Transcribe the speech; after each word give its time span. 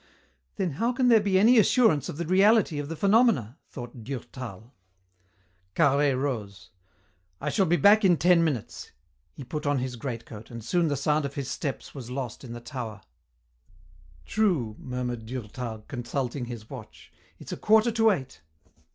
"Then 0.55 0.71
how 0.71 0.93
can 0.93 1.09
there 1.09 1.21
be 1.21 1.37
any 1.37 1.59
assurance 1.59 2.09
of 2.09 2.17
the 2.17 2.25
reality 2.25 2.79
of 2.79 2.89
the 2.89 2.95
phenomena?" 2.95 3.59
thought 3.69 4.03
Durtal. 4.03 4.73
Carhaix 5.75 6.15
rose. 6.17 6.71
"I 7.39 7.51
shall 7.51 7.67
be 7.67 7.75
back 7.75 8.03
in 8.03 8.17
ten 8.17 8.43
minutes." 8.43 8.89
He 9.35 9.43
put 9.43 9.67
on 9.67 9.77
his 9.77 9.97
greatcoat, 9.97 10.49
and 10.49 10.65
soon 10.65 10.87
the 10.87 10.97
sound 10.97 11.23
of 11.25 11.35
his 11.35 11.51
steps 11.51 11.93
was 11.93 12.09
lost 12.09 12.43
in 12.43 12.53
the 12.53 12.59
tower. 12.59 13.01
"True," 14.25 14.75
murmured 14.79 15.27
Durtal, 15.27 15.81
consulting 15.87 16.45
his 16.45 16.67
watch. 16.67 17.13
"It's 17.37 17.51
a 17.51 17.57
quarter 17.57 17.91
to 17.91 18.09
eight." 18.09 18.41